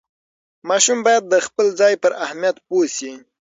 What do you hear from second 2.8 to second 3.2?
شي.